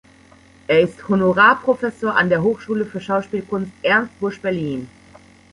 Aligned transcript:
Er 0.65 0.79
ist 0.81 1.07
Honorarprofessor 1.09 2.15
an 2.15 2.29
der 2.29 2.41
Hochschule 2.41 2.87
für 2.87 2.99
Schauspielkunst 2.99 3.71
„Ernst 3.83 4.19
Busch“ 4.19 4.39
Berlin. 4.39 4.87